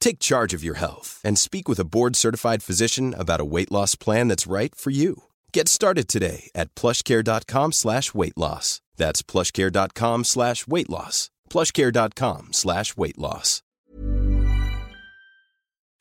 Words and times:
Take 0.00 0.18
charge 0.18 0.56
of 0.56 0.64
your 0.64 0.78
health 0.78 1.20
and 1.24 1.38
speak 1.38 1.68
with 1.68 1.78
a 1.78 1.84
board-certified 1.84 2.62
physician 2.62 3.14
about 3.14 3.40
a 3.40 3.44
weight 3.44 3.70
loss 3.70 3.94
plan 3.96 4.28
that's 4.28 4.46
right 4.50 4.74
for 4.74 4.90
you. 4.90 5.14
Get 5.52 5.68
started 5.68 6.08
today 6.08 6.50
at 6.54 6.74
plushcare.com 6.74 7.72
slash 7.72 8.14
weight 8.14 8.36
loss. 8.36 8.80
That's 8.96 9.22
plushcare.com 9.22 10.24
slash 10.24 10.66
weight 10.66 10.90
loss. 10.90 11.30
plushcare.com 11.50 12.48
slash 12.52 12.96
weight 12.96 13.18
loss. 13.18 13.62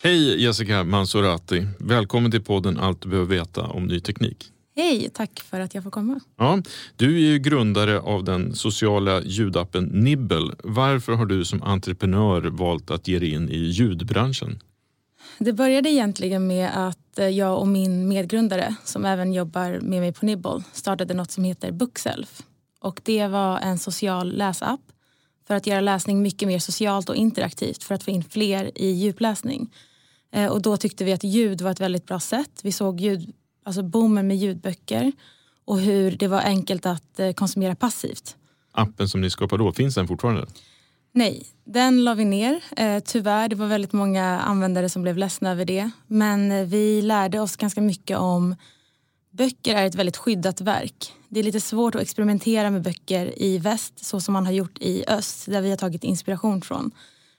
Hej 0.03 0.37
Jessica 0.43 0.83
Mansorati. 0.83 1.67
Välkommen 1.79 2.31
till 2.31 2.43
podden 2.43 2.77
Allt 2.77 3.01
du 3.01 3.09
behöver 3.09 3.27
veta 3.27 3.61
om 3.61 3.87
ny 3.87 3.99
teknik. 3.99 4.51
Hej, 4.79 5.09
tack 5.13 5.39
för 5.39 5.59
att 5.59 5.75
jag 5.75 5.83
får 5.83 5.91
komma. 5.91 6.19
Ja, 6.37 6.61
du 6.95 7.15
är 7.15 7.19
ju 7.31 7.39
grundare 7.39 7.99
av 7.99 8.23
den 8.23 8.55
sociala 8.55 9.21
ljudappen 9.21 9.83
Nibble. 9.83 10.55
Varför 10.63 11.13
har 11.13 11.25
du 11.25 11.45
som 11.45 11.63
entreprenör 11.63 12.41
valt 12.41 12.91
att 12.91 13.07
ge 13.07 13.19
dig 13.19 13.33
in 13.33 13.49
i 13.49 13.57
ljudbranschen? 13.57 14.59
Det 15.37 15.53
började 15.53 15.89
egentligen 15.89 16.47
med 16.47 16.87
att 16.87 17.19
eh, 17.19 17.27
jag 17.27 17.59
och 17.59 17.67
min 17.67 18.07
medgrundare 18.07 18.75
som 18.83 19.05
även 19.05 19.33
jobbar 19.33 19.79
med 19.81 20.01
mig 20.01 20.13
på 20.13 20.25
Nibble 20.25 20.63
startade 20.73 21.13
något 21.13 21.31
som 21.31 21.43
heter 21.43 21.71
Bookself. 21.71 22.41
Och 22.81 23.01
det 23.03 23.27
var 23.27 23.59
en 23.59 23.79
social 23.79 24.37
läsapp 24.37 24.81
för 25.47 25.55
att 25.55 25.67
göra 25.67 25.81
läsning 25.81 26.21
mycket 26.21 26.47
mer 26.47 26.59
socialt 26.59 27.09
och 27.09 27.15
interaktivt 27.15 27.83
för 27.83 27.95
att 27.95 28.03
få 28.03 28.11
in 28.11 28.23
fler 28.23 28.71
i 28.75 28.87
djupläsning. 28.91 29.69
Eh, 30.31 30.51
och 30.51 30.61
då 30.61 30.77
tyckte 30.77 31.03
vi 31.03 31.13
att 31.13 31.23
ljud 31.23 31.61
var 31.61 31.71
ett 31.71 31.79
väldigt 31.79 32.05
bra 32.05 32.19
sätt. 32.19 32.59
Vi 32.63 32.71
såg 32.71 33.01
ljud, 33.01 33.33
alltså 33.63 33.83
boomen 33.83 34.27
med 34.27 34.37
ljudböcker 34.37 35.11
och 35.65 35.79
hur 35.79 36.11
det 36.11 36.27
var 36.27 36.41
enkelt 36.41 36.85
att 36.85 37.19
eh, 37.19 37.31
konsumera 37.31 37.75
passivt. 37.75 38.35
Appen 38.71 39.09
som 39.09 39.21
ni 39.21 39.29
skapade 39.29 39.63
då, 39.63 39.71
finns 39.71 39.95
den 39.95 40.07
fortfarande? 40.07 40.47
Nej, 41.11 41.45
den 41.63 42.03
la 42.03 42.13
vi 42.13 42.25
ner. 42.25 42.63
Eh, 42.77 42.99
tyvärr, 42.99 43.47
det 43.47 43.55
var 43.55 43.67
väldigt 43.67 43.93
många 43.93 44.39
användare 44.39 44.89
som 44.89 45.01
blev 45.01 45.17
ledsna 45.17 45.51
över 45.51 45.65
det. 45.65 45.91
Men 46.07 46.51
eh, 46.51 46.65
vi 46.65 47.01
lärde 47.01 47.39
oss 47.39 47.57
ganska 47.57 47.81
mycket 47.81 48.17
om 48.17 48.55
böcker 49.31 49.75
är 49.75 49.85
ett 49.85 49.95
väldigt 49.95 50.17
skyddat 50.17 50.61
verk. 50.61 51.13
Det 51.29 51.39
är 51.39 51.43
lite 51.43 51.61
svårt 51.61 51.95
att 51.95 52.01
experimentera 52.01 52.69
med 52.69 52.81
böcker 52.81 53.41
i 53.41 53.57
väst 53.57 54.05
så 54.05 54.21
som 54.21 54.33
man 54.33 54.45
har 54.45 54.53
gjort 54.53 54.77
i 54.79 55.05
öst 55.07 55.45
där 55.45 55.61
vi 55.61 55.69
har 55.69 55.77
tagit 55.77 56.03
inspiration 56.03 56.61
från. 56.61 56.91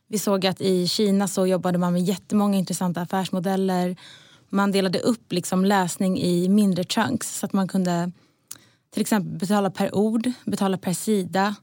Vi 0.09 0.19
såg 0.19 0.47
att 0.47 0.61
i 0.61 0.89
Kina 0.89 1.29
så 1.29 1.47
jobbade 1.47 1.79
man 1.79 1.93
med 1.93 2.03
jättemånga 2.03 2.59
intressanta 2.59 3.01
affärsmodeller. 3.01 3.97
Man 4.51 4.73
delade 4.73 4.99
upp 4.99 5.33
liksom 5.33 5.65
läsning 5.65 6.21
i 6.21 6.49
mindre 6.49 6.85
chunks 6.85 7.39
så 7.39 7.47
att 7.47 7.53
man 7.53 7.69
kunde 7.69 8.13
till 8.93 9.01
exempel 9.01 9.39
betala 9.39 9.71
per 9.71 9.95
ord, 9.95 10.33
betala 10.45 10.79
per 10.79 10.93
sida, 10.93 11.55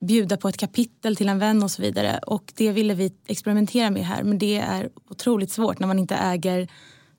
bjuda 0.00 0.36
på 0.36 0.48
ett 0.48 0.56
kapitel 0.56 1.16
till 1.16 1.28
en 1.28 1.38
vän 1.38 1.62
och 1.62 1.70
så 1.70 1.82
vidare. 1.82 2.18
Och 2.26 2.52
det 2.56 2.72
ville 2.72 2.94
vi 2.94 3.12
experimentera 3.26 3.90
med 3.90 4.06
här 4.06 4.22
men 4.22 4.38
det 4.38 4.56
är 4.58 4.90
otroligt 5.10 5.50
svårt 5.50 5.78
när 5.78 5.86
man 5.86 5.98
inte 5.98 6.14
äger 6.14 6.68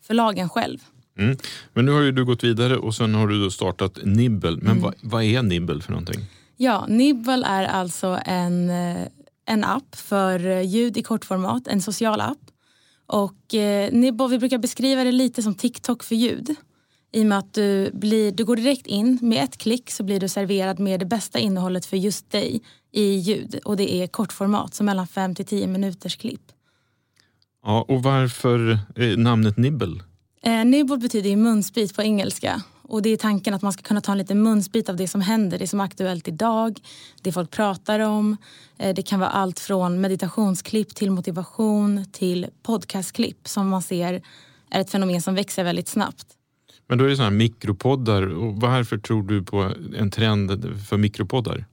förlagen 0.02 0.50
själv. 0.50 0.80
Mm. 1.18 1.38
Men 1.74 1.86
nu 1.86 1.92
har 1.92 2.02
ju 2.02 2.12
du 2.12 2.26
gått 2.26 2.44
vidare 2.44 2.78
och 2.78 2.96
sen 2.96 3.16
har 3.16 3.28
du 3.28 3.52
startat 3.52 4.00
Nibble. 4.04 4.52
Men 4.52 4.72
mm. 4.72 4.82
vad, 4.82 4.94
vad, 5.02 5.24
är 5.24 5.42
Nibble 5.42 5.82
för 5.82 5.92
någonting? 5.92 6.26
Ja, 6.58 6.86
Nibble 6.90 7.46
är 7.46 7.64
alltså 7.64 8.20
en, 8.26 8.70
eh, 8.70 9.08
en 9.46 9.64
app 9.64 9.96
för 9.96 10.62
ljud 10.62 10.98
i 10.98 11.04
kortformat, 11.04 11.68
en 11.68 11.82
social 11.82 12.22
app. 12.22 12.38
Och 13.06 13.56
eh, 13.56 13.91
Nibble, 13.91 14.28
vi 14.28 14.40
brukar 14.40 14.58
beskriva 14.58 15.03
det 15.03 15.12
lite 15.12 15.44
som 15.44 15.56
TikTok 15.56 16.03
för 16.03 16.16
ljud. 16.16 16.56
I 17.12 17.22
och 17.22 17.25
med 17.25 17.38
att 17.38 17.53
du, 17.53 17.91
blir, 17.94 18.31
du 18.31 18.46
går 18.46 18.56
direkt 18.56 18.88
in, 18.88 19.19
med 19.22 19.44
ett 19.44 19.58
klick 19.58 19.91
så 19.91 20.03
blir 20.03 20.19
du 20.19 20.30
serverad 20.30 20.80
med 20.80 21.00
det 21.00 21.06
bästa 21.06 21.40
innehållet 21.40 21.86
för 21.86 21.97
just 21.97 22.31
dig 22.31 22.62
i 22.92 23.03
ljud. 23.03 23.59
Och 23.66 23.78
det 23.78 23.94
är 23.94 24.08
kortformat, 24.08 24.74
så 24.74 24.84
mellan 24.84 25.08
5 25.08 25.36
till 25.36 25.46
10 25.46 25.68
minuters 25.68 26.16
klipp. 26.16 26.52
Ja, 27.63 27.86
och 27.88 28.03
varför 28.03 28.80
namnet 29.18 29.58
Nibble? 29.58 30.03
Eh, 30.42 30.66
nibble 30.66 30.97
betyder 30.97 31.30
ju 31.30 31.36
munsbit 31.36 31.96
på 31.96 32.02
engelska. 32.02 32.62
Och 32.84 33.02
det 33.02 33.10
är 33.10 33.18
tanken 33.18 33.54
att 33.54 33.62
man 33.62 33.74
ska 33.74 33.82
kunna 33.82 34.02
ta 34.02 34.12
en 34.12 34.18
liten 34.18 34.44
munsbit 34.44 34.90
av 34.90 34.96
det 34.96 35.08
som 35.08 35.22
händer, 35.22 35.60
det 35.60 35.68
som 35.68 35.80
är 35.80 35.84
aktuellt 35.84 36.28
idag, 36.28 36.80
det 37.22 37.32
folk 37.32 37.52
pratar 37.52 38.00
om. 38.00 38.38
Eh, 38.78 38.96
det 38.96 39.02
kan 39.02 39.20
vara 39.20 39.30
allt 39.30 39.60
från 39.60 40.02
meditationsklipp 40.02 40.96
till 40.96 41.12
motivation 41.12 42.06
till 42.12 42.48
podcastklipp 42.64 43.48
som 43.48 43.70
man 43.70 43.82
ser 43.82 44.22
är 44.70 44.82
ett 44.82 44.90
fenomen 44.90 45.22
som 45.22 45.36
växer 45.36 45.64
väldigt 45.64 45.88
snabbt. 45.88 46.26
Men 46.88 46.98
då 46.98 47.06
är 47.06 47.10
det 47.10 47.16
sådana 47.16 47.30
här 47.30 47.38
mikropoddar. 47.38 48.28
Och 48.28 48.56
varför 48.56 48.98
tror 48.98 49.24
du 49.24 49.44
på 49.44 49.72
en 49.98 50.12
trend 50.12 50.80
för 50.90 50.98
mikropoddar? 50.98 51.66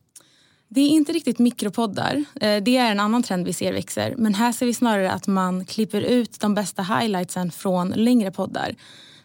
Det 0.68 0.80
är 0.80 0.88
inte 0.88 1.12
riktigt 1.12 1.38
mikropoddar. 1.38 2.24
Eh, 2.40 2.62
det 2.62 2.76
är 2.76 2.90
en 2.90 3.00
annan 3.00 3.22
trend 3.22 3.46
vi 3.46 3.52
ser 3.52 3.72
växer. 3.72 4.14
Men 4.18 4.34
här 4.34 4.52
ser 4.52 4.66
vi 4.66 4.74
snarare 4.74 5.12
att 5.12 5.26
man 5.26 5.64
klipper 5.64 6.00
ut 6.02 6.40
de 6.40 6.54
bästa 6.54 6.82
highlightsen 6.82 7.50
från 7.50 7.88
längre 7.90 8.30
poddar. 8.30 8.74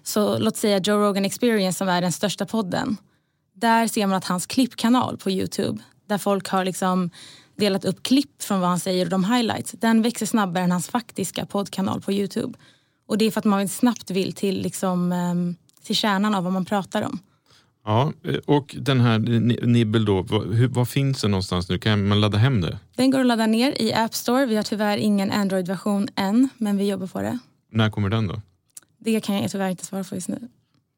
Så 0.07 0.37
låt 0.39 0.57
säga 0.57 0.79
Joe 0.79 0.97
Rogan 0.97 1.25
Experience 1.25 1.77
som 1.77 1.89
är 1.89 2.01
den 2.01 2.11
största 2.11 2.45
podden. 2.45 2.97
Där 3.55 3.87
ser 3.87 4.07
man 4.07 4.17
att 4.17 4.25
hans 4.25 4.45
klippkanal 4.45 5.17
på 5.17 5.31
Youtube, 5.31 5.83
där 6.07 6.17
folk 6.17 6.47
har 6.47 6.65
liksom 6.65 7.09
delat 7.57 7.85
upp 7.85 8.03
klipp 8.03 8.43
från 8.43 8.59
vad 8.59 8.69
han 8.69 8.79
säger 8.79 9.05
och 9.05 9.09
de 9.09 9.23
highlights, 9.23 9.71
den 9.71 10.01
växer 10.01 10.25
snabbare 10.25 10.63
än 10.63 10.71
hans 10.71 10.89
faktiska 10.89 11.45
poddkanal 11.45 12.01
på 12.01 12.11
Youtube. 12.11 12.57
Och 13.07 13.17
det 13.17 13.25
är 13.25 13.31
för 13.31 13.39
att 13.39 13.45
man 13.45 13.69
snabbt 13.69 14.11
vill 14.11 14.33
till, 14.33 14.61
liksom, 14.61 15.11
ehm, 15.11 15.55
till 15.83 15.95
kärnan 15.95 16.35
av 16.35 16.43
vad 16.43 16.53
man 16.53 16.65
pratar 16.65 17.01
om. 17.01 17.19
Ja, 17.85 18.13
och 18.45 18.75
den 18.79 19.01
här 19.01 19.19
Nibble 19.67 20.05
då, 20.05 20.21
var, 20.21 20.67
var, 20.67 20.85
finns 20.85 21.21
den 21.21 21.31
någonstans 21.31 21.69
nu? 21.69 21.79
Kan 21.79 22.07
man 22.07 22.21
ladda 22.21 22.37
hem 22.37 22.61
det? 22.61 22.79
Den 22.95 23.11
går 23.11 23.19
att 23.19 23.25
ladda 23.25 23.45
ner 23.45 23.81
i 23.81 23.93
App 23.93 24.13
Store. 24.13 24.45
Vi 24.45 24.55
har 24.55 24.63
tyvärr 24.63 24.97
ingen 24.97 25.31
Android-version 25.31 26.07
än, 26.15 26.49
men 26.57 26.77
vi 26.77 26.89
jobbar 26.89 27.07
på 27.07 27.21
det. 27.21 27.39
När 27.71 27.89
kommer 27.89 28.09
den 28.09 28.27
då? 28.27 28.41
Det 29.05 29.21
kan 29.21 29.41
jag 29.41 29.51
tyvärr 29.51 29.69
inte 29.69 29.85
svara 29.85 30.03
på 30.03 30.15
just 30.15 30.27
nu. 30.27 30.39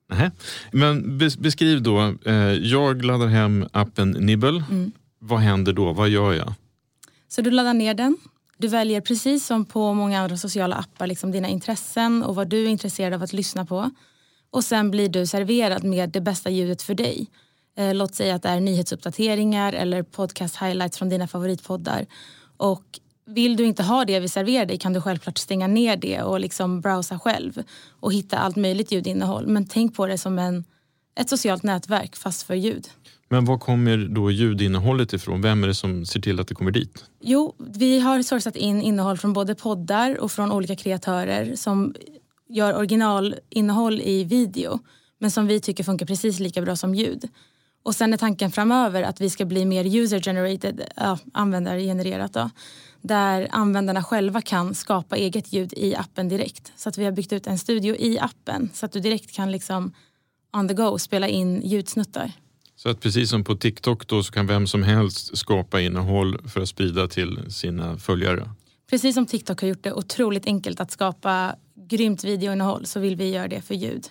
Nej. 0.10 0.32
Men 0.72 1.18
beskriv 1.18 1.82
då, 1.82 2.16
eh, 2.26 2.34
jag 2.54 3.06
laddar 3.06 3.28
hem 3.28 3.68
appen 3.72 4.12
Nibble. 4.12 4.64
Mm. 4.70 4.92
Vad 5.20 5.40
händer 5.40 5.74
då? 5.74 5.94
Vad 5.94 6.10
gör 6.10 6.34
jag? 6.34 6.54
Så 7.28 7.42
du 7.42 7.52
laddar 7.52 7.74
ner 7.74 7.94
den. 7.94 8.18
Du 8.58 8.68
väljer 8.68 9.02
precis 9.02 9.46
som 9.46 9.66
på 9.66 9.94
många 9.94 10.20
andra 10.20 10.38
sociala 10.38 10.76
appar 10.76 11.08
liksom 11.08 11.32
dina 11.32 11.48
intressen 11.48 12.24
och 12.24 12.36
vad 12.36 12.48
du 12.48 12.64
är 12.66 12.70
intresserad 12.70 13.14
av 13.14 13.24
att 13.24 13.34
lyssna 13.34 13.66
på. 13.66 13.92
Och 14.52 14.64
sen 14.64 14.92
blir 14.92 15.10
du 15.10 15.26
serverad 15.26 15.84
med 15.84 16.10
det 16.10 16.22
bästa 16.22 16.50
ljudet 16.50 16.82
för 16.82 16.94
dig. 16.94 17.28
Eh, 17.78 17.94
låt 17.94 18.16
säga 18.16 18.36
att 18.36 18.44
det 18.44 18.50
är 18.50 18.60
nyhetsuppdateringar 18.60 19.74
eller 19.74 20.04
podcast 20.04 20.56
highlights 20.56 20.98
från 20.98 21.10
dina 21.10 21.28
favoritpoddar. 21.28 22.06
Och 22.58 23.00
vill 23.28 23.56
du 23.56 23.66
inte 23.66 23.84
ha 23.84 24.06
det 24.06 24.20
vi 24.20 24.28
serverar 24.28 24.66
dig 24.66 24.78
kan 24.78 24.94
du 24.94 25.02
självklart 25.02 25.38
stänga 25.38 25.68
ner 25.68 25.98
det 25.98 26.22
och 26.22 26.40
liksom 26.40 26.82
browsa 26.82 27.20
själv 27.20 27.64
och 27.90 28.14
hitta 28.14 28.38
allt 28.38 28.56
möjligt 28.56 28.92
ljudinnehåll. 28.92 29.48
Men 29.48 29.66
tänk 29.66 29.96
på 29.96 30.08
det 30.08 30.18
som 30.18 30.40
en, 30.40 30.64
ett 31.20 31.30
socialt 31.30 31.64
nätverk 31.64 32.16
fast 32.16 32.44
för 32.44 32.56
ljud. 32.56 32.88
Men 33.30 33.46
var 33.46 33.58
kommer 33.58 33.98
då 33.98 34.32
ljudinnehållet 34.32 35.14
ifrån? 35.14 35.42
Vem 35.42 35.64
är 35.64 35.68
det 35.68 35.76
som 35.76 36.06
ser 36.06 36.22
till 36.22 36.40
att 36.40 36.48
det 36.48 36.56
kommer 36.56 36.72
dit? 36.72 37.06
Jo, 37.22 37.56
vi 37.58 38.00
har 38.00 38.22
sourcat 38.22 38.56
in 38.56 38.82
innehåll 38.82 39.18
från 39.18 39.34
både 39.34 39.56
poddar 39.56 40.20
och 40.20 40.32
från 40.32 40.52
olika 40.52 40.76
kreatörer 40.76 41.56
som 41.56 41.96
gör 42.50 42.78
originalinnehåll 42.78 44.02
i 44.02 44.24
video 44.24 44.80
men 45.20 45.32
som 45.32 45.48
vi 45.48 45.60
tycker 45.60 45.84
funkar 45.84 46.06
precis 46.06 46.40
lika 46.40 46.62
bra 46.62 46.76
som 46.76 46.96
ljud. 46.96 47.30
Och 47.84 47.96
sen 47.96 48.14
är 48.14 48.18
tanken 48.18 48.52
framöver 48.52 49.04
att 49.04 49.22
vi 49.22 49.30
ska 49.30 49.46
bli 49.46 49.66
mer 49.66 49.98
user 49.98 50.20
generated, 50.20 50.82
ja, 50.96 51.18
användargenererat 51.34 52.34
då, 52.34 52.50
där 53.02 53.48
användarna 53.52 54.04
själva 54.04 54.42
kan 54.42 54.76
skapa 54.76 55.18
eget 55.18 55.54
ljud 55.54 55.74
i 55.78 55.96
appen 55.96 56.30
direkt. 56.30 56.72
Så 56.76 56.90
att 56.90 56.98
vi 56.98 57.06
har 57.06 57.12
byggt 57.12 57.34
ut 57.34 57.48
en 57.48 57.58
studio 57.58 57.96
i 57.96 58.20
appen 58.20 58.70
så 58.74 58.86
att 58.86 58.92
du 58.92 59.00
direkt 59.00 59.36
kan 59.36 59.52
liksom 59.52 59.94
on 60.54 60.68
the 60.68 60.74
go 60.74 61.00
spela 61.00 61.28
in 61.28 61.62
ljudsnuttar. 61.62 62.32
Så 62.76 62.90
att 62.90 63.00
precis 63.00 63.30
som 63.30 63.44
på 63.44 63.56
TikTok 63.56 64.08
då 64.08 64.24
så 64.24 64.32
kan 64.32 64.48
vem 64.48 64.68
som 64.68 64.84
helst 64.84 65.38
skapa 65.38 65.82
innehåll 65.82 66.48
för 66.48 66.62
att 66.62 66.70
sprida 66.70 67.08
till 67.08 67.40
sina 67.50 67.98
följare? 67.98 68.50
Precis 68.90 69.16
som 69.16 69.26
TikTok 69.26 69.62
har 69.62 69.68
gjort 69.68 69.84
det 69.84 69.94
otroligt 69.94 70.46
enkelt 70.46 70.80
att 70.80 70.92
skapa 70.92 71.56
grymt 71.90 72.24
videoinnehåll 72.24 72.86
så 72.86 73.00
vill 73.00 73.16
vi 73.16 73.30
göra 73.30 73.48
det 73.48 73.62
för 73.62 73.76
ljud. 73.76 74.08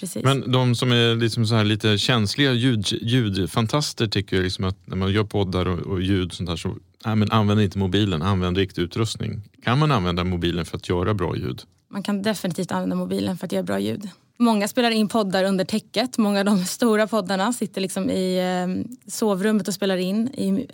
Precis. 0.00 0.24
Men 0.24 0.52
de 0.52 0.74
som 0.74 0.92
är 0.92 1.14
liksom 1.14 1.46
så 1.46 1.54
här 1.54 1.64
lite 1.64 1.98
känsliga 1.98 2.52
ljud, 2.52 2.86
ljudfantaster 3.02 4.06
tycker 4.06 4.42
liksom 4.42 4.64
att 4.64 4.86
när 4.86 4.96
man 4.96 5.12
gör 5.12 5.24
poddar 5.24 5.66
och, 5.66 5.78
och 5.78 6.02
ljud 6.02 6.32
sånt 6.32 6.48
där 6.48 6.56
så 6.56 6.76
nej, 7.04 7.16
men 7.16 7.30
använd 7.30 7.60
inte 7.60 7.78
mobilen, 7.78 8.22
använd 8.22 8.56
riktig 8.56 8.82
utrustning. 8.82 9.42
Kan 9.62 9.78
man 9.78 9.92
använda 9.92 10.24
mobilen 10.24 10.64
för 10.64 10.76
att 10.76 10.88
göra 10.88 11.14
bra 11.14 11.36
ljud? 11.36 11.62
Man 11.88 12.02
kan 12.02 12.22
definitivt 12.22 12.72
använda 12.72 12.96
mobilen 12.96 13.38
för 13.38 13.46
att 13.46 13.52
göra 13.52 13.62
bra 13.62 13.78
ljud. 13.78 14.10
Många 14.38 14.68
spelar 14.68 14.90
in 14.90 15.08
poddar 15.08 15.44
under 15.44 15.64
täcket. 15.64 16.18
Många 16.18 16.38
av 16.38 16.44
de 16.44 16.64
stora 16.64 17.06
poddarna 17.06 17.52
sitter 17.52 17.80
liksom 17.80 18.10
i 18.10 18.38
ehm, 18.40 18.84
sovrummet 19.06 19.68
och 19.68 19.74
spelar 19.74 19.96
in 19.96 20.30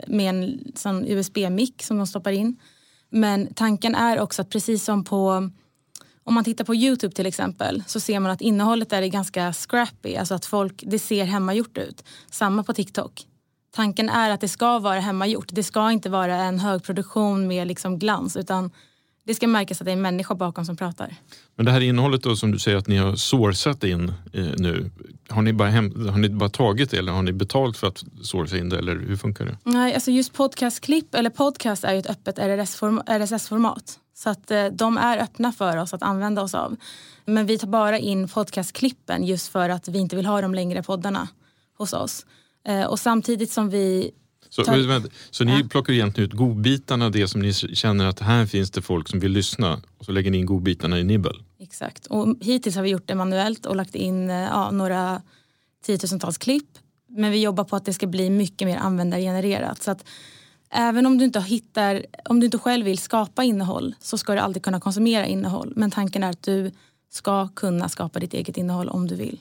med 0.07 0.29
en 0.29 0.73
sån 0.75 1.07
USB-mick 1.07 1.83
som 1.83 1.97
de 1.97 2.07
stoppar 2.07 2.33
in. 2.33 2.57
Men 3.11 3.55
tanken 3.55 3.95
är 3.95 4.21
också 4.21 4.43
att 4.43 4.51
precis 4.51 4.85
som 4.85 5.05
på 5.05 5.51
om 6.25 6.35
man 6.35 6.45
tittar 6.45 6.65
på 6.65 6.75
Youtube 6.75 7.15
till 7.15 7.27
exempel 7.27 7.83
så 7.87 8.01
ser 8.01 8.21
man 8.21 8.33
att 8.33 8.41
innehållet 8.41 8.91
där 8.91 9.03
är 9.03 9.07
ganska 9.07 9.53
scrappy, 9.53 10.17
alltså 10.17 10.35
att 10.35 10.47
folk, 10.47 10.83
det 10.87 10.99
ser 10.99 11.25
hemmagjort 11.25 11.79
ut. 11.79 12.05
Samma 12.31 12.63
på 12.65 12.73
TikTok. 12.73 13.27
Tanken 13.71 14.09
är 14.09 14.31
att 14.31 14.41
det 14.41 14.49
ska 14.49 14.79
vara 14.79 15.01
hemmagjort. 15.01 15.49
Det 15.49 15.63
ska 15.63 15.93
inte 15.93 16.11
vara 16.11 16.37
en 16.37 16.59
högproduktion 16.59 17.47
med 17.47 17.67
liksom 17.67 17.99
glans 17.99 18.37
utan 18.37 18.71
det 19.29 19.35
ska 19.35 19.49
märkas 19.49 19.81
att 19.81 19.85
det 19.85 19.91
är 19.91 19.93
en 19.93 20.03
människa 20.03 20.35
bakom 20.35 20.65
som 20.65 20.77
pratar. 20.77 21.15
Men 21.57 21.67
det 21.67 21.73
här 21.73 21.81
innehållet 21.81 22.23
då 22.23 22.37
som 22.37 22.51
du 22.51 22.59
säger 22.59 22.77
att 22.77 22.87
ni 22.87 22.97
har 22.97 23.17
sourcat 23.17 23.85
in 23.85 24.13
eh, 24.33 24.47
nu. 24.57 24.91
Har 25.29 25.43
ni, 25.43 25.53
bara 25.53 25.69
hem, 25.69 26.09
har 26.09 26.19
ni 26.19 26.29
bara 26.29 26.49
tagit 26.49 26.91
det 26.91 26.99
eller 26.99 27.13
har 27.13 27.23
ni 27.23 27.33
betalt 27.33 27.77
för 27.77 27.87
att 27.87 28.05
sourca 28.23 28.57
in 28.57 28.69
det 28.69 28.79
eller 28.79 28.97
hur 28.97 29.17
funkar 29.17 29.45
det? 29.45 29.59
Nej, 29.65 29.95
alltså 29.95 30.11
just 30.11 30.33
podcastklipp 30.33 31.15
eller 31.15 31.31
podcast 31.31 31.85
är 31.85 31.93
ju 31.93 31.99
ett 31.99 32.11
öppet 32.11 32.39
RSS-format. 32.39 33.99
Så 34.15 34.31
att 34.31 34.51
eh, 34.51 34.67
de 34.67 34.99
är 34.99 35.19
öppna 35.19 35.53
för 35.53 35.77
oss 35.77 35.95
att 35.95 36.03
använda 36.03 36.43
oss 36.43 36.55
av. 36.55 36.77
Men 37.25 37.47
vi 37.47 37.59
tar 37.59 37.69
bara 37.69 37.99
in 37.99 38.29
podcastklippen 38.29 39.25
just 39.25 39.49
för 39.49 39.69
att 39.69 39.89
vi 39.89 39.99
inte 39.99 40.17
vill 40.17 40.27
ha 40.27 40.41
de 40.41 40.55
längre 40.55 40.83
poddarna 40.83 41.29
hos 41.79 41.93
oss. 41.93 42.27
Eh, 42.69 42.85
och 42.85 42.99
samtidigt 42.99 43.51
som 43.51 43.71
vi 43.71 44.11
så, 44.51 44.65
tar... 44.65 45.03
så 45.31 45.45
ni 45.45 45.53
ja. 45.53 45.69
plockar 45.71 45.93
egentligen 45.93 46.31
ut 46.31 46.37
godbitarna, 46.37 47.11
det 47.11 47.29
som 47.29 47.41
ni 47.41 47.53
känner 47.53 48.07
att 48.07 48.21
här 48.21 48.47
finns 48.47 48.71
det 48.71 48.83
folk 48.83 49.09
som 49.09 49.21
vill 49.21 49.33
lyssna 49.33 49.81
och 49.99 50.05
så 50.05 50.13
lägger 50.13 50.31
ni 50.31 50.39
in 50.39 50.47
godbitarna 50.47 50.99
i 50.99 51.05
Nibbel? 51.05 51.43
Exakt. 51.61 52.07
Och 52.07 52.37
hittills 52.41 52.77
har 52.77 52.83
vi 52.83 52.91
gjort 52.91 53.07
det 53.07 53.15
manuellt 53.15 53.67
och 53.67 53.77
lagt 53.77 53.95
in 53.95 54.31
eh, 54.31 54.37
ja, 54.37 54.71
några 54.71 55.23
tiotusentals 55.87 56.39
klipp. 56.39 56.69
Men 57.09 57.31
vi 57.31 57.43
jobbar 57.43 57.65
på 57.65 57.77
att 57.77 57.85
det 57.85 57.93
ska 57.93 58.07
bli 58.07 58.31
mycket 58.31 58.69
mer 58.69 58.77
användargenererat. 58.77 59.83
Så 59.83 59.91
att 59.91 60.05
även 60.71 61.07
om 61.07 61.19
du 61.19 61.25
inte 61.25 61.41
hittar, 61.41 62.07
om 62.25 62.41
du 62.41 62.45
inte 62.45 62.59
själv 62.59 62.85
vill 62.85 62.99
skapa 62.99 63.45
innehåll 63.45 63.95
så 64.01 64.19
ska 64.19 64.33
du 64.33 64.39
alltid 64.39 64.63
kunna 64.63 64.81
konsumera 64.81 65.27
innehåll. 65.27 65.73
Men 65.77 65.91
tanken 65.91 66.25
är 66.25 66.31
att 66.31 66.43
du 66.43 66.73
ska 67.11 67.49
kunna 67.49 67.89
skapa 67.89 68.19
ditt 68.19 68.35
eget 68.35 68.57
innehåll 68.57 68.89
om 68.89 69.07
du 69.07 69.15
vill. 69.15 69.41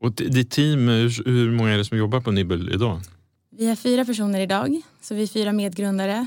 Och 0.00 0.12
ditt 0.12 0.50
team, 0.50 0.88
hur 1.24 1.50
många 1.50 1.70
är 1.70 1.78
det 1.78 1.84
som 1.84 1.98
jobbar 1.98 2.20
på 2.20 2.30
Nibbel 2.30 2.74
idag? 2.74 3.00
Vi 3.50 3.66
är 3.66 3.76
fyra 3.76 4.04
personer 4.04 4.40
idag, 4.40 4.80
så 5.00 5.14
vi 5.14 5.22
är 5.22 5.26
fyra 5.26 5.52
medgrundare. 5.52 6.26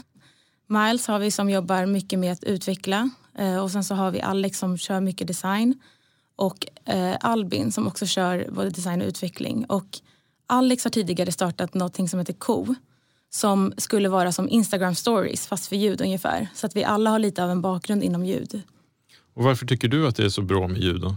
Miles 0.68 1.08
har 1.08 1.20
vi 1.20 1.32
som 1.32 1.50
jobbar 1.50 1.86
mycket 1.86 2.20
med 2.20 2.32
att 2.32 2.44
utveckla 2.44 3.10
eh, 3.38 3.58
och 3.58 3.72
sen 3.72 3.84
så 3.84 3.96
har 3.96 4.12
vi 4.12 4.22
Alex 4.22 4.60
som 4.60 4.78
kör 4.78 5.02
mycket 5.02 5.28
design 5.28 5.82
och 6.36 6.66
eh, 6.86 7.16
Albin 7.22 7.72
som 7.72 7.88
också 7.88 8.06
kör 8.06 8.48
både 8.52 8.70
design 8.70 9.02
och 9.02 9.08
utveckling. 9.08 9.66
Och 9.66 9.88
Alex 10.48 10.84
har 10.84 10.92
tidigare 10.92 11.32
startat 11.32 11.74
något 11.74 12.10
som 12.10 12.20
heter 12.20 12.34
Co 12.34 12.76
som 13.30 13.74
skulle 13.78 14.10
vara 14.10 14.32
som 14.32 14.50
Instagram 14.50 14.96
stories 14.96 15.48
fast 15.48 15.68
för 15.68 15.76
ljud 15.76 16.02
ungefär. 16.02 16.48
Så 16.56 16.66
att 16.66 16.76
vi 16.76 16.84
alla 16.84 17.10
har 17.10 17.20
lite 17.20 17.44
av 17.44 17.50
en 17.50 17.62
bakgrund 17.62 18.04
inom 18.04 18.26
ljud. 18.26 18.62
Och 19.34 19.44
varför 19.44 19.66
tycker 19.66 19.88
du 19.88 20.08
att 20.08 20.16
det 20.16 20.26
är 20.26 20.30
så 20.30 20.42
bra 20.42 20.68
med 20.68 20.82
ljud 20.82 21.02
då? 21.02 21.16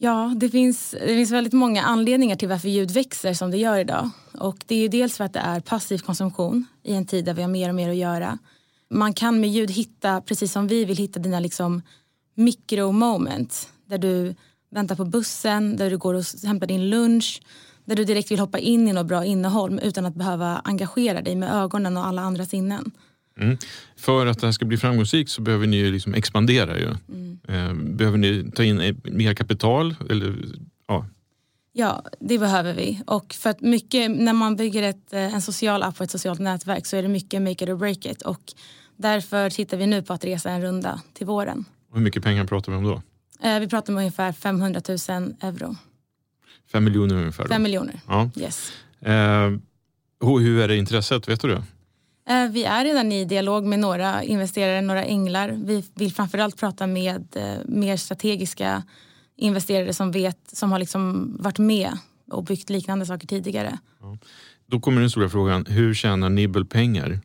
Ja, 0.00 0.34
det 0.36 0.48
finns, 0.48 0.90
det 0.90 1.06
finns 1.06 1.30
väldigt 1.30 1.52
många 1.52 1.82
anledningar 1.82 2.36
till 2.36 2.48
varför 2.48 2.68
ljud 2.68 2.90
växer 2.90 3.34
som 3.34 3.50
det 3.50 3.56
gör 3.56 3.78
idag. 3.78 4.10
Och 4.38 4.56
det 4.66 4.84
är 4.84 4.88
dels 4.88 5.16
för 5.16 5.24
att 5.24 5.32
det 5.32 5.38
är 5.38 5.60
passiv 5.60 5.98
konsumtion 5.98 6.66
i 6.82 6.94
en 6.94 7.06
tid 7.06 7.24
där 7.24 7.34
vi 7.34 7.42
har 7.42 7.48
mer 7.48 7.68
och 7.68 7.74
mer 7.74 7.90
att 7.90 7.96
göra. 7.96 8.38
Man 8.90 9.14
kan 9.14 9.40
med 9.40 9.50
ljud 9.50 9.70
hitta, 9.70 10.20
precis 10.20 10.52
som 10.52 10.66
vi 10.68 10.84
vill 10.84 10.96
hitta 10.96 11.20
dina 11.20 11.40
liksom 11.40 11.82
mikromoment 12.34 13.68
där 13.86 13.98
du 13.98 14.34
väntar 14.70 14.96
på 14.96 15.04
bussen, 15.04 15.76
där 15.76 15.90
du 15.90 15.98
går 15.98 16.14
och 16.14 16.24
hämtar 16.44 16.66
din 16.66 16.90
lunch, 16.90 17.42
där 17.84 17.96
du 17.96 18.04
direkt 18.04 18.30
vill 18.30 18.38
hoppa 18.38 18.58
in 18.58 18.88
i 18.88 18.92
något 18.92 19.06
bra 19.06 19.24
innehåll 19.24 19.80
utan 19.82 20.06
att 20.06 20.14
behöva 20.14 20.60
engagera 20.64 21.22
dig 21.22 21.36
med 21.36 21.54
ögonen 21.54 21.96
och 21.96 22.06
alla 22.06 22.22
andra 22.22 22.46
sinnen. 22.46 22.90
Mm. 23.40 23.56
För 23.96 24.26
att 24.26 24.40
det 24.40 24.46
här 24.46 24.52
ska 24.52 24.64
bli 24.64 24.76
framgångsrikt 24.76 25.30
så 25.30 25.42
behöver 25.42 25.66
ni 25.66 25.90
liksom 25.90 26.14
expandera. 26.14 26.78
Ju. 26.78 26.94
Mm. 27.08 27.38
Eh, 27.48 27.94
behöver 27.96 28.18
ni 28.18 28.50
ta 28.54 28.64
in 28.64 29.00
mer 29.04 29.34
kapital? 29.34 29.94
Eller, 30.10 30.34
ja. 30.86 31.06
ja, 31.72 32.04
det 32.20 32.38
behöver 32.38 32.74
vi. 32.74 33.02
Och 33.06 33.34
för 33.34 33.50
att 33.50 33.60
mycket, 33.60 34.10
när 34.10 34.32
man 34.32 34.56
bygger 34.56 34.82
ett, 34.82 35.12
eh, 35.12 35.34
en 35.34 35.42
social 35.42 35.82
app 35.82 36.00
och 36.00 36.04
ett 36.04 36.10
socialt 36.10 36.40
nätverk 36.40 36.86
så 36.86 36.96
är 36.96 37.02
det 37.02 37.08
mycket 37.08 37.42
make 37.42 37.64
it 37.64 37.70
or 37.70 37.76
break 37.76 38.06
it. 38.06 38.22
Och 38.22 38.42
därför 38.96 39.50
tittar 39.50 39.76
vi 39.76 39.86
nu 39.86 40.02
på 40.02 40.12
att 40.12 40.24
resa 40.24 40.50
en 40.50 40.62
runda 40.62 41.00
till 41.12 41.26
våren. 41.26 41.64
Hur 41.94 42.00
mycket 42.00 42.22
pengar 42.22 42.44
pratar 42.44 42.72
vi 42.72 42.78
om 42.78 42.84
då? 42.84 43.02
Eh, 43.42 43.60
vi 43.60 43.68
pratar 43.68 43.92
om 43.92 43.98
ungefär 43.98 44.32
500 44.32 44.80
000 44.88 44.98
euro. 45.40 45.76
Fem 46.72 46.84
miljoner 46.84 47.14
ungefär? 47.14 47.48
Fem 47.48 47.62
miljoner, 47.62 48.00
ja. 48.06 48.30
yes. 48.36 48.72
Eh, 49.00 49.50
hur 50.20 50.60
är 50.60 50.68
det 50.68 50.76
intresset? 50.76 51.28
Vet 51.28 51.40
du 51.40 51.48
det? 51.48 51.62
Eh, 52.28 52.48
vi 52.48 52.64
är 52.64 52.84
redan 52.84 53.12
i 53.12 53.24
dialog 53.24 53.64
med 53.64 53.78
några 53.78 54.22
investerare, 54.22 54.80
några 54.80 55.04
änglar. 55.04 55.48
Vi 55.48 55.84
vill 55.94 56.12
framförallt 56.12 56.56
prata 56.56 56.86
med 56.86 57.36
eh, 57.36 57.58
mer 57.66 57.96
strategiska 57.96 58.82
investerare 59.36 59.94
som 59.94 60.10
vet, 60.10 60.38
som 60.52 60.72
har 60.72 60.78
liksom 60.78 61.36
varit 61.40 61.58
med 61.58 61.98
och 62.30 62.44
byggt 62.44 62.70
liknande 62.70 63.06
saker 63.06 63.26
tidigare. 63.26 63.78
Ja. 64.00 64.18
Då 64.66 64.80
kommer 64.80 65.00
den 65.00 65.10
stora 65.10 65.28
frågan, 65.28 65.66
hur 65.66 65.94
tjänar 65.94 66.30
Nibble 66.30 66.64
pengar? 66.64 67.20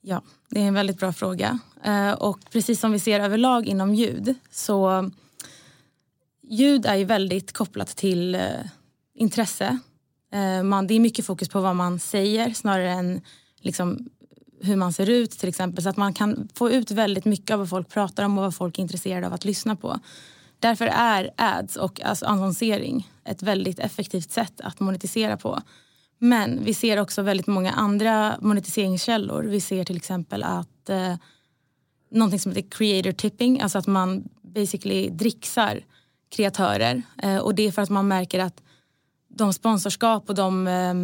Ja, 0.00 0.22
det 0.50 0.60
är 0.60 0.64
en 0.64 0.74
väldigt 0.74 0.98
bra 0.98 1.12
fråga. 1.12 1.58
Eh, 1.84 2.12
och 2.12 2.38
precis 2.52 2.80
som 2.80 2.92
vi 2.92 2.98
ser 2.98 3.20
överlag 3.20 3.66
inom 3.66 3.94
ljud 3.94 4.34
så 4.50 5.10
ljud 6.42 6.86
är 6.86 6.94
ju 6.94 7.04
väldigt 7.04 7.52
kopplat 7.52 7.88
till 7.88 8.38
intresse. 9.14 9.78
Man, 10.64 10.86
det 10.86 10.94
är 10.94 11.00
mycket 11.00 11.26
fokus 11.26 11.48
på 11.48 11.60
vad 11.60 11.76
man 11.76 11.98
säger 11.98 12.50
snarare 12.50 12.90
än 12.90 13.20
liksom 13.60 14.08
hur 14.60 14.76
man 14.76 14.92
ser 14.92 15.10
ut 15.10 15.30
till 15.30 15.48
exempel. 15.48 15.82
Så 15.82 15.88
att 15.88 15.96
man 15.96 16.14
kan 16.14 16.48
få 16.54 16.70
ut 16.70 16.90
väldigt 16.90 17.24
mycket 17.24 17.50
av 17.50 17.58
vad 17.58 17.68
folk 17.68 17.88
pratar 17.88 18.24
om 18.24 18.38
och 18.38 18.44
vad 18.44 18.54
folk 18.54 18.78
är 18.78 18.82
intresserade 18.82 19.26
av 19.26 19.32
att 19.32 19.44
lyssna 19.44 19.76
på. 19.76 20.00
Därför 20.60 20.86
är 20.86 21.30
ads 21.36 21.76
och 21.76 22.00
alltså 22.00 22.26
annonsering 22.26 23.10
ett 23.24 23.42
väldigt 23.42 23.78
effektivt 23.78 24.30
sätt 24.30 24.60
att 24.60 24.80
monetisera 24.80 25.36
på. 25.36 25.62
Men 26.18 26.64
vi 26.64 26.74
ser 26.74 27.00
också 27.00 27.22
väldigt 27.22 27.46
många 27.46 27.72
andra 27.72 28.36
monetiseringskällor. 28.40 29.42
Vi 29.42 29.60
ser 29.60 29.84
till 29.84 29.96
exempel 29.96 30.42
att 30.42 30.88
eh, 30.88 31.14
någonting 32.10 32.40
som 32.40 32.52
heter 32.52 32.70
creator 32.70 33.12
tipping, 33.12 33.60
alltså 33.60 33.78
att 33.78 33.86
man 33.86 34.28
basically 34.42 35.08
dricksar 35.10 35.80
kreatörer. 36.28 37.02
Eh, 37.22 37.38
och 37.38 37.54
det 37.54 37.62
är 37.66 37.72
för 37.72 37.82
att 37.82 37.90
man 37.90 38.08
märker 38.08 38.38
att 38.38 38.62
de 39.28 39.52
sponsorskap 39.52 40.28
och 40.28 40.34
de 40.34 40.66
eh, 40.66 40.94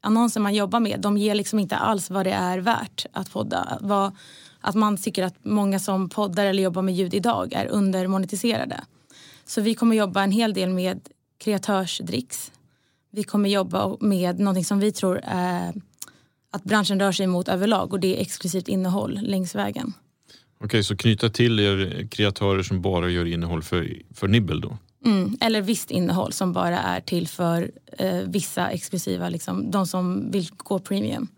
annonser 0.00 0.40
man 0.40 0.54
jobbar 0.54 0.80
med 0.80 1.00
de 1.00 1.18
ger 1.18 1.34
liksom 1.34 1.58
inte 1.58 1.76
alls 1.76 2.10
vad 2.10 2.26
det 2.26 2.32
är 2.32 2.58
värt 2.58 3.06
att 3.12 3.32
podda. 3.32 3.78
Vad, 3.80 4.16
att 4.60 4.74
man 4.74 4.96
tycker 4.96 5.22
att 5.22 5.44
många 5.44 5.78
som 5.78 6.08
poddar 6.08 6.46
eller 6.46 6.62
jobbar 6.62 6.82
med 6.82 6.94
ljud 6.94 7.14
idag 7.14 7.52
är 7.52 7.66
undermonetiserade. 7.66 8.84
Så 9.44 9.60
vi 9.60 9.74
kommer 9.74 9.96
jobba 9.96 10.22
en 10.22 10.32
hel 10.32 10.54
del 10.54 10.70
med 10.70 11.08
kreatörsdricks. 11.38 12.52
Vi 13.10 13.22
kommer 13.22 13.48
jobba 13.48 13.96
med 14.00 14.38
någonting 14.38 14.64
som 14.64 14.80
vi 14.80 14.92
tror 14.92 15.20
är 15.24 15.74
att 16.50 16.64
branschen 16.64 17.00
rör 17.00 17.12
sig 17.12 17.26
mot 17.26 17.48
överlag 17.48 17.92
och 17.92 18.00
det 18.00 18.16
är 18.16 18.22
exklusivt 18.22 18.68
innehåll 18.68 19.18
längs 19.22 19.54
vägen. 19.54 19.92
Okej, 20.60 20.84
så 20.84 20.96
knyta 20.96 21.28
till 21.28 21.60
er 21.60 22.08
kreatörer 22.10 22.62
som 22.62 22.82
bara 22.82 23.08
gör 23.08 23.24
innehåll 23.24 23.62
för, 23.62 24.02
för 24.14 24.28
Nibbel 24.28 24.60
då? 24.60 24.78
Mm, 25.04 25.36
eller 25.40 25.62
visst 25.62 25.90
innehåll 25.90 26.32
som 26.32 26.52
bara 26.52 26.78
är 26.78 27.00
till 27.00 27.28
för 27.28 27.70
eh, 27.98 28.22
vissa 28.26 28.70
exklusiva, 28.70 29.28
liksom, 29.28 29.70
de 29.70 29.86
som 29.86 30.30
vill 30.30 30.48
gå 30.56 30.78
premium. 30.78 31.28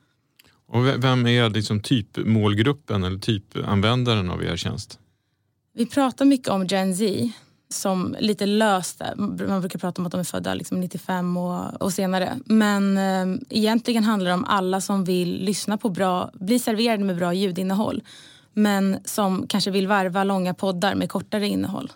Och 0.67 0.87
vem 1.05 1.27
är 1.27 1.51
liksom 1.51 1.81
typ 1.81 2.17
målgruppen 2.17 3.05
eller 3.05 3.19
typanvändaren 3.19 4.31
av 4.31 4.45
er 4.45 4.57
tjänst? 4.57 4.99
Vi 5.75 5.87
pratar 5.87 6.25
mycket 6.25 6.49
om 6.49 6.67
Gen 6.67 6.97
Z 6.97 7.31
som 7.69 8.17
lite 8.21 8.47
löst. 8.47 9.03
Man 9.17 9.61
brukar 9.61 9.79
prata 9.79 10.03
om 10.03 10.07
att 10.07 10.13
de 10.13 10.21
är 10.21 10.25
födda 10.25 10.55
liksom 10.55 10.81
95 10.81 11.37
och, 11.37 11.83
och 11.83 11.93
senare. 11.93 12.39
Men 12.45 12.99
eh, 12.99 13.41
egentligen 13.49 14.05
handlar 14.05 14.31
det 14.31 14.35
om 14.35 14.45
alla 14.45 14.81
som 14.81 15.05
vill 15.05 15.45
lyssna 15.45 15.79
på 15.79 15.89
bra, 15.89 16.31
bli 16.35 16.59
serverade 16.59 17.05
med 17.05 17.17
bra 17.17 17.35
ljudinnehåll. 17.35 18.03
Men 18.53 18.99
som 19.05 19.47
kanske 19.47 19.71
vill 19.71 19.87
varva 19.87 20.25
långa 20.25 20.55
poddar 20.55 20.95
med 20.95 21.09
kortare 21.11 21.49
innehåll. 21.49 21.93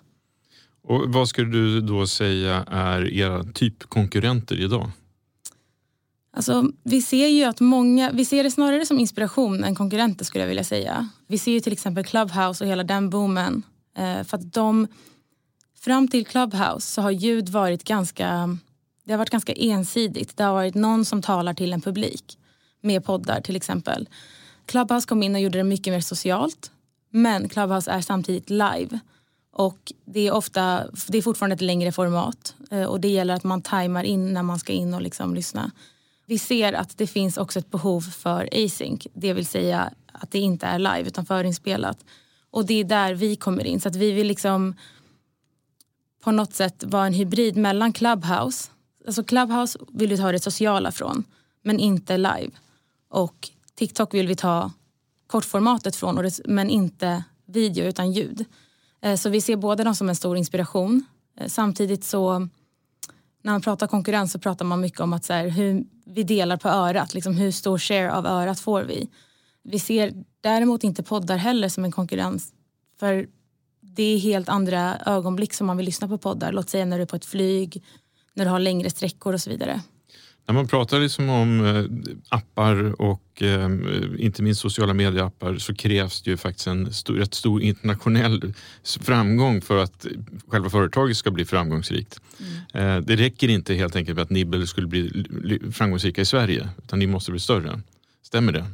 Och 0.85 1.13
Vad 1.13 1.29
skulle 1.29 1.51
du 1.51 1.81
då 1.81 2.07
säga 2.07 2.65
är 2.71 3.13
era 3.13 3.45
typkonkurrenter 3.45 4.61
idag? 4.61 4.91
Alltså, 6.37 6.71
vi 6.83 7.03
ser 7.03 7.27
ju 7.27 7.45
att 7.45 7.61
många, 7.61 8.11
vi 8.13 8.25
ser 8.25 8.45
det 8.45 8.51
snarare 8.51 8.87
som 8.87 8.99
inspiration 8.99 9.65
än 9.65 9.75
konkurrenter 9.75 10.25
skulle 10.25 10.43
jag 10.43 10.49
vilja 10.49 10.65
säga. 10.65 11.09
Vi 11.27 11.39
ser 11.39 11.53
ju 11.53 11.61
till 11.61 11.73
exempel 11.73 12.05
Clubhouse 12.05 12.65
och 12.65 12.71
hela 12.71 12.85
den 12.85 13.11
boomen. 13.11 13.63
Eh, 13.97 14.25
för 14.25 14.37
att 14.37 14.53
de, 14.53 14.87
fram 15.81 16.09
till 16.09 16.27
Clubhouse 16.27 16.93
så 16.93 17.03
har 17.03 17.11
ljud 17.11 17.49
varit 17.49 17.85
ganska, 17.85 18.59
det 19.05 19.13
har 19.13 19.19
varit 19.19 19.31
ganska 19.31 19.53
ensidigt. 19.53 20.37
Det 20.37 20.45
har 20.45 20.53
varit 20.53 20.75
någon 20.75 21.05
som 21.05 21.23
talar 21.23 21.55
till 21.55 21.73
en 21.73 21.81
publik 21.81 22.39
med 22.81 23.05
poddar 23.05 23.41
till 23.41 23.57
exempel. 23.57 24.09
Clubhouse 24.67 25.09
kom 25.09 25.23
in 25.23 25.35
och 25.35 25.41
gjorde 25.41 25.59
det 25.59 25.65
mycket 25.65 25.93
mer 25.93 26.01
socialt. 26.01 26.71
Men 27.11 27.49
Clubhouse 27.49 27.91
är 27.91 28.01
samtidigt 28.01 28.51
live. 28.51 29.01
Och 29.57 29.93
det 30.05 30.27
är, 30.27 30.33
ofta, 30.33 30.85
det 31.09 31.19
är 31.19 31.23
fortfarande 31.23 31.55
ett 31.55 31.61
längre 31.61 31.93
format 31.93 32.55
eh, 32.71 32.85
och 32.85 33.01
det 33.01 33.09
gäller 33.09 33.35
att 33.35 33.45
man 33.45 33.63
tajmar 33.63 34.05
in 34.05 34.33
när 34.33 34.43
man 34.43 34.59
ska 34.59 34.73
in 34.73 34.95
och 34.95 35.03
liksom 35.03 35.35
lyssna. 35.35 35.71
Vi 36.27 36.39
ser 36.39 36.73
att 36.73 36.99
det 36.99 37.07
finns 37.07 37.37
också 37.37 37.59
ett 37.59 37.71
behov 37.71 38.01
för 38.01 38.49
async, 38.53 39.07
det 39.15 39.33
vill 39.33 39.47
säga 39.47 39.93
att 40.13 40.31
det 40.31 40.39
inte 40.39 40.67
är 40.67 40.79
live 40.79 41.03
utan 41.03 41.27
förinspelat. 41.27 42.05
Och 42.51 42.67
det 42.67 42.75
är 42.75 42.85
där 42.85 43.15
vi 43.15 43.37
kommer 43.37 43.65
in. 43.65 43.81
Så 43.81 43.89
att 43.89 43.97
vi 43.97 44.13
vill 44.13 44.27
liksom 44.27 44.75
på 46.21 46.31
något 46.31 46.55
sätt 46.55 46.85
vara 46.87 47.07
en 47.07 47.15
hybrid 47.15 47.57
mellan 47.57 47.93
Clubhouse. 47.93 48.71
Alltså 49.07 49.25
Clubhouse 49.25 49.79
vill 49.89 50.09
vi 50.09 50.17
ta 50.17 50.33
det 50.33 50.41
sociala 50.41 50.93
från, 50.93 51.25
men 51.63 51.81
inte 51.81 52.17
live. 52.17 52.51
Och 53.09 53.51
TikTok 53.75 54.15
vill 54.15 54.27
vi 54.27 54.37
ta 54.37 54.71
kortformatet 55.27 55.97
från, 55.97 56.31
men 56.45 56.71
inte 56.71 57.25
video 57.47 57.85
utan 57.85 58.13
ljud. 58.13 58.47
Eh, 59.05 59.17
så 59.17 59.29
vi 59.29 59.41
ser 59.41 59.57
båda 59.57 59.85
dem 59.85 59.95
som 59.95 60.09
en 60.09 60.17
stor 60.17 60.37
inspiration. 60.37 61.05
Eh, 61.41 61.49
samtidigt 61.49 62.05
så 62.05 62.39
när 63.43 63.53
man 63.53 63.61
pratar 63.61 63.87
konkurrens 63.87 64.33
så 64.33 64.39
pratar 64.39 64.65
man 64.65 64.81
mycket 64.81 65.01
om 65.01 65.13
att 65.13 65.25
så 65.25 65.33
här, 65.33 65.49
hur 65.49 65.85
vi 66.07 66.23
delar 66.23 66.57
på 66.57 66.69
örat. 66.69 67.15
Liksom 67.15 67.35
hur 67.35 67.51
stor 67.51 67.79
share 67.79 68.13
av 68.13 68.27
örat 68.27 68.61
får 68.61 68.83
vi? 68.83 69.09
Vi 69.63 69.79
ser 69.79 70.13
däremot 70.41 70.85
inte 70.85 71.03
poddar 71.03 71.37
heller 71.37 71.69
som 71.69 71.85
en 71.85 71.93
konkurrens. 71.93 72.53
För 73.01 73.27
det 73.81 74.03
är 74.03 74.19
helt 74.19 74.49
andra 74.49 74.99
ögonblick 75.07 75.55
som 75.55 75.67
man 75.67 75.77
vill 75.77 75.87
lyssna 75.87 76.09
på 76.09 76.19
poddar. 76.19 76.53
Låt 76.53 76.71
säga 76.71 76.85
när 76.85 76.97
du 76.97 77.03
är 77.03 77.07
på 77.07 77.17
ett 77.17 77.25
flyg, 77.25 77.83
när 78.35 78.45
du 78.45 78.51
har 78.51 78.59
längre 78.59 78.91
sträckor 78.91 79.35
och 79.35 79.41
så 79.41 79.51
vidare. 79.51 79.81
När 80.47 80.55
man 80.55 80.69
pratar 80.69 81.01
liksom 81.01 81.31
om 81.31 81.67
eh, 81.67 81.85
appar 82.29 83.01
och 83.01 83.43
eh, 83.43 83.69
inte 84.19 84.43
minst 84.43 84.61
sociala 84.61 84.95
medieappar 84.95 85.57
så 85.57 85.75
krävs 85.75 86.23
det 86.23 86.31
ju 86.31 86.37
faktiskt 86.37 86.67
en 86.67 86.93
stor, 86.93 87.15
rätt 87.15 87.35
stor 87.35 87.63
internationell 87.63 88.55
framgång 89.01 89.61
för 89.61 89.83
att 89.83 90.07
själva 90.49 90.71
företaget 90.71 91.17
ska 91.17 91.31
bli 91.31 91.45
framgångsrikt. 91.45 92.21
Mm. 92.73 92.97
Eh, 92.97 93.05
det 93.07 93.17
räcker 93.17 93.49
inte 93.49 93.75
helt 93.75 93.97
enkelt 93.97 94.17
med 94.17 94.23
att 94.23 94.31
Nibble 94.31 94.67
skulle 94.67 94.87
bli 94.87 95.27
framgångsrika 95.73 96.21
i 96.21 96.25
Sverige 96.25 96.69
utan 96.85 96.99
ni 96.99 97.07
måste 97.07 97.31
bli 97.31 97.41
större. 97.41 97.81
Stämmer 98.23 98.53
det? 98.53 98.65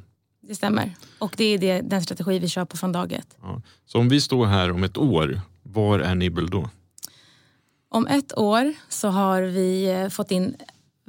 Det 0.41 0.55
stämmer 0.55 0.95
och 1.19 1.35
det 1.37 1.45
är 1.45 1.59
det, 1.59 1.81
den 1.81 2.03
strategi 2.03 2.39
vi 2.39 2.49
kör 2.49 2.65
på 2.65 2.77
från 2.77 2.93
dag 2.93 3.13
ett. 3.13 3.37
Ja. 3.43 3.63
Så 3.87 3.99
om 3.99 4.09
vi 4.09 4.21
står 4.21 4.47
här 4.47 4.71
om 4.71 4.85
ett 4.85 4.97
år, 4.97 5.41
var 5.63 5.99
är 5.99 6.15
Nibble 6.15 6.47
då? 6.47 6.71
Om 7.89 8.07
ett 8.07 8.39
år 8.39 8.75
så 8.89 9.09
har 9.09 9.43
vi 9.43 10.09
fått 10.11 10.31
in 10.31 10.57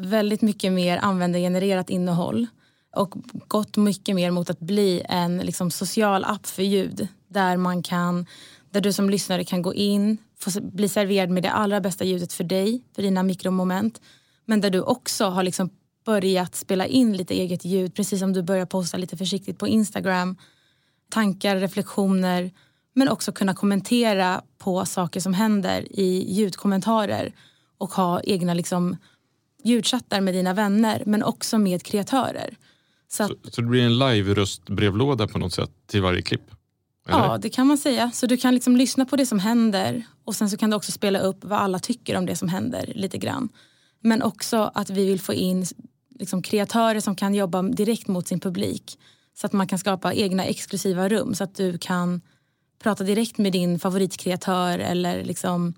väldigt 0.05 0.41
mycket 0.41 0.71
mer 0.71 0.97
användargenererat 0.97 1.89
innehåll 1.89 2.47
och 2.95 3.15
gått 3.47 3.77
mycket 3.77 4.15
mer 4.15 4.31
mot 4.31 4.49
att 4.49 4.59
bli 4.59 5.01
en 5.05 5.37
liksom, 5.37 5.71
social 5.71 6.25
app 6.25 6.47
för 6.47 6.63
ljud 6.63 7.07
där 7.27 7.57
man 7.57 7.83
kan 7.83 8.25
där 8.71 8.81
du 8.81 8.93
som 8.93 9.09
lyssnare 9.09 9.43
kan 9.43 9.61
gå 9.61 9.73
in, 9.73 10.17
få 10.39 10.61
bli 10.61 10.89
serverad 10.89 11.29
med 11.29 11.43
det 11.43 11.51
allra 11.51 11.81
bästa 11.81 12.03
ljudet 12.03 12.33
för 12.33 12.43
dig, 12.43 12.83
för 12.95 13.01
dina 13.01 13.23
mikromoment. 13.23 14.01
Men 14.45 14.61
där 14.61 14.69
du 14.69 14.81
också 14.81 15.25
har 15.25 15.43
liksom 15.43 15.69
börjat 16.05 16.55
spela 16.55 16.85
in 16.85 17.17
lite 17.17 17.33
eget 17.33 17.65
ljud, 17.65 17.95
precis 17.95 18.19
som 18.19 18.33
du 18.33 18.41
börjar 18.41 18.65
posta 18.65 18.97
lite 18.97 19.17
försiktigt 19.17 19.59
på 19.59 19.67
Instagram. 19.67 20.37
Tankar, 21.09 21.55
reflektioner, 21.55 22.51
men 22.93 23.09
också 23.09 23.31
kunna 23.31 23.53
kommentera 23.53 24.41
på 24.57 24.85
saker 24.85 25.19
som 25.19 25.33
händer 25.33 25.99
i 25.99 26.33
ljudkommentarer 26.33 27.33
och 27.77 27.93
ha 27.93 28.21
egna 28.21 28.53
liksom 28.53 28.97
ljudchattar 29.63 30.21
med 30.21 30.33
dina 30.33 30.53
vänner 30.53 31.03
men 31.05 31.23
också 31.23 31.57
med 31.57 31.83
kreatörer. 31.83 32.57
Så, 33.07 33.23
att, 33.23 33.29
så, 33.29 33.51
så 33.51 33.61
det 33.61 33.67
blir 33.67 33.81
en 33.81 33.99
live-röstbrevlåda 33.99 35.27
på 35.27 35.39
något 35.39 35.53
sätt 35.53 35.71
till 35.87 36.01
varje 36.01 36.21
klipp? 36.21 36.51
Eller? 37.07 37.19
Ja, 37.19 37.37
det 37.37 37.49
kan 37.49 37.67
man 37.67 37.77
säga. 37.77 38.11
Så 38.11 38.25
du 38.27 38.37
kan 38.37 38.53
liksom 38.53 38.75
lyssna 38.75 39.05
på 39.05 39.15
det 39.15 39.25
som 39.25 39.39
händer 39.39 40.03
och 40.23 40.35
sen 40.35 40.49
så 40.49 40.57
kan 40.57 40.69
du 40.69 40.75
också 40.75 40.91
spela 40.91 41.19
upp 41.19 41.37
vad 41.41 41.59
alla 41.59 41.79
tycker 41.79 42.17
om 42.17 42.25
det 42.25 42.35
som 42.35 42.49
händer 42.49 42.91
lite 42.95 43.17
grann. 43.17 43.49
Men 43.99 44.21
också 44.21 44.71
att 44.73 44.89
vi 44.89 45.05
vill 45.05 45.19
få 45.19 45.33
in 45.33 45.65
liksom 46.19 46.41
kreatörer 46.41 46.99
som 46.99 47.15
kan 47.15 47.35
jobba 47.35 47.61
direkt 47.61 48.07
mot 48.07 48.27
sin 48.27 48.39
publik. 48.39 48.99
Så 49.33 49.45
att 49.45 49.53
man 49.53 49.67
kan 49.67 49.79
skapa 49.79 50.13
egna 50.13 50.45
exklusiva 50.45 51.09
rum 51.09 51.35
så 51.35 51.43
att 51.43 51.55
du 51.55 51.77
kan 51.77 52.21
prata 52.83 53.03
direkt 53.03 53.37
med 53.37 53.51
din 53.51 53.79
favoritkreatör 53.79 54.79
eller 54.79 55.23
liksom 55.23 55.73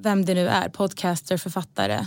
vem 0.00 0.24
det 0.24 0.34
nu 0.34 0.48
är, 0.48 0.68
podcaster, 0.68 1.36
författare 1.36 2.06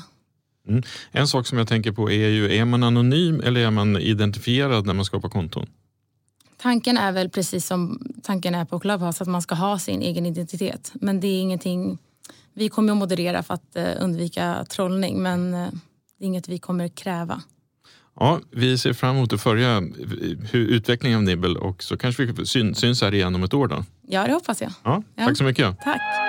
Mm. 0.68 0.84
En 1.12 1.28
sak 1.28 1.48
som 1.48 1.58
jag 1.58 1.68
tänker 1.68 1.92
på 1.92 2.12
är 2.12 2.30
ju, 2.30 2.56
är 2.56 2.66
man 2.66 2.84
anonym 2.84 3.42
eller 3.42 3.62
är 3.62 3.72
man 3.72 3.98
identifierad 3.98 4.86
när 4.86 4.94
man 4.94 5.06
skapar 5.06 5.30
konton? 5.30 5.68
Tanken 6.58 6.98
är 6.98 7.12
väl 7.12 7.30
precis 7.30 7.66
som 7.66 8.00
tanken 8.24 8.56
är 8.56 8.66
på 8.66 8.80
Clubhouse, 8.80 9.24
att 9.24 9.30
man 9.30 9.42
ska 9.42 9.56
ha 9.56 9.80
sin 9.80 10.01
egen 10.01 10.25
identitet. 10.25 10.92
Men 10.94 11.20
det 11.20 11.28
är 11.28 11.42
ingenting, 11.42 11.98
vi 12.54 12.70
kommer 12.70 12.92
att 12.92 12.98
moderera 12.98 13.44
för 13.44 13.54
att 13.54 13.75
uh, 13.78 14.04
undvika 14.04 14.66
trollning 14.70 15.22
men 15.22 15.54
uh, 15.54 15.68
det 16.18 16.25
är 16.25 16.28
inget 16.28 16.50
vi 16.50 16.60
kommer 16.60 16.88
kräva. 16.88 17.42
Ja, 18.20 18.39
vi 18.51 18.78
ser 18.78 18.94
fram 18.94 19.16
emot 19.16 19.34
att 19.34 19.42
följa 19.42 19.78
eh, 19.78 20.56
utvecklingen 20.56 21.18
av 21.18 21.24
Nibble 21.24 21.60
och 21.60 21.84
så 21.84 21.98
kanske 21.98 22.25
vi 22.25 22.46
syns 22.46 23.01
här 23.01 23.13
igen 23.13 23.36
om 23.36 23.44
ett 23.44 23.54
år 23.54 23.68
då. 23.68 23.86
Ja, 24.08 24.28
det 24.28 24.34
hoppas 24.34 24.62
jag. 24.62 24.72
Ja, 24.84 25.04
tack 25.18 25.38
så 25.38 25.44
mycket. 25.44 25.80
Tack. 25.80 26.28